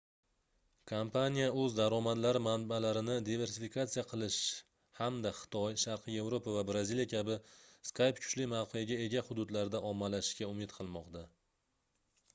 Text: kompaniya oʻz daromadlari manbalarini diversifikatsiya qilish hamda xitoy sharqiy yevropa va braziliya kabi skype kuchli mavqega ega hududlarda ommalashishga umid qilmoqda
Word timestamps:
kompaniya 0.91 1.49
oʻz 1.63 1.73
daromadlari 1.79 2.39
manbalarini 2.45 3.17
diversifikatsiya 3.27 4.03
qilish 4.13 4.37
hamda 5.01 5.31
xitoy 5.41 5.77
sharqiy 5.83 6.17
yevropa 6.19 6.55
va 6.55 6.63
braziliya 6.71 7.09
kabi 7.13 7.35
skype 7.91 8.21
kuchli 8.25 8.47
mavqega 8.55 8.97
ega 9.05 9.23
hududlarda 9.29 9.83
ommalashishga 9.91 10.49
umid 10.55 10.73
qilmoqda 10.79 11.23